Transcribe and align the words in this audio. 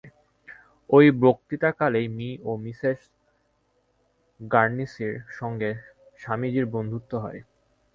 ঐ 0.89 0.99
বক্তৃতাকালেই 1.21 2.07
মি 2.17 2.29
ও 2.43 2.51
মিসেস 2.63 2.99
গার্নসির 4.39 5.15
সঙ্গে 5.39 5.69
স্বামীজীর 6.19 6.65
বন্ধুত্ব 6.75 7.11
হয়। 7.17 7.41